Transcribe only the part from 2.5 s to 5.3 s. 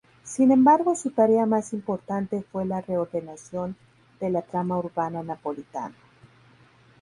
fue la reordenación de la trama urbana